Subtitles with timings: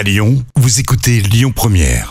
[0.00, 2.10] À Lyon, vous écoutez Lyon Première.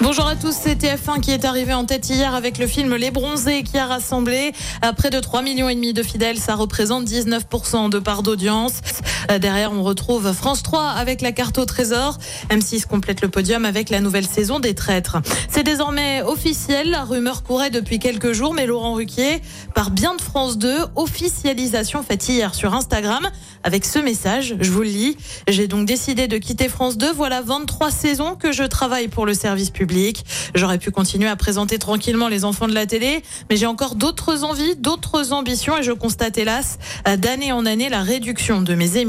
[0.00, 3.10] Bonjour à tous, c'est TF1 qui est arrivé en tête hier avec le film Les
[3.10, 6.38] Bronzés qui a rassemblé à près de 3 millions et demi de fidèles.
[6.38, 8.74] Ça représente 19% de part d'audience.
[9.30, 12.18] Euh, Derrière, on retrouve France 3 avec la carte au trésor.
[12.50, 15.18] M6 complète le podium avec la nouvelle saison des traîtres.
[15.48, 16.90] C'est désormais officiel.
[16.90, 19.40] La rumeur courait depuis quelques jours, mais Laurent Ruquier
[19.74, 20.78] par bien de France 2.
[20.96, 23.28] Officialisation faite hier sur Instagram
[23.64, 24.54] avec ce message.
[24.60, 25.16] Je vous le lis.
[25.46, 27.12] J'ai donc décidé de quitter France 2.
[27.12, 30.24] Voilà 23 saisons que je travaille pour le service public.
[30.54, 34.44] J'aurais pu continuer à présenter tranquillement les enfants de la télé, mais j'ai encore d'autres
[34.44, 38.96] envies, d'autres ambitions et je constate hélas euh, d'année en année la réduction de mes
[38.96, 39.07] émissions.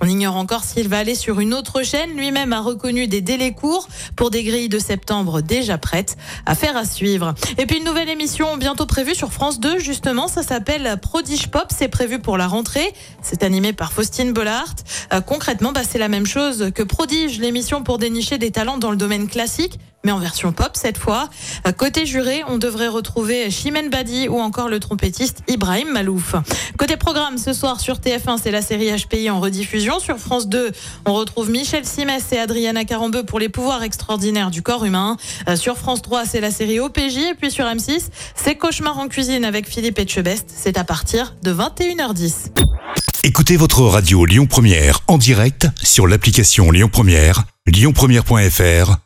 [0.00, 2.10] On ignore encore s'il va aller sur une autre chaîne.
[2.16, 6.16] Lui-même a reconnu des délais courts pour des grilles de septembre déjà prêtes.
[6.44, 7.34] Affaire à suivre.
[7.58, 10.28] Et puis une nouvelle émission bientôt prévue sur France 2, justement.
[10.28, 11.66] Ça s'appelle Prodige Pop.
[11.76, 12.92] C'est prévu pour la rentrée.
[13.22, 14.74] C'est animé par Faustine Bollard.
[15.12, 18.90] Euh, concrètement, bah, c'est la même chose que Prodige, l'émission pour dénicher des talents dans
[18.90, 21.28] le domaine classique mais en version pop cette fois.
[21.64, 26.36] À Côté juré, on devrait retrouver Chimène Badi ou encore le trompettiste Ibrahim Malouf.
[26.78, 29.98] Côté programme, ce soir sur TF1, c'est la série HPI en rediffusion.
[29.98, 30.70] Sur France 2,
[31.06, 35.16] on retrouve Michel Simès et Adriana Carambeu pour les pouvoirs extraordinaires du corps humain.
[35.48, 37.16] Euh, Sur France 3, c'est la série OPJ.
[37.16, 40.44] Et puis sur M6, c'est Cauchemar en cuisine avec Philippe Etchebest.
[40.54, 42.52] C'est à partir de 21h10.
[43.24, 49.05] Écoutez votre radio Lyon Première en direct sur l'application Lyon Première, lyonpremière.fr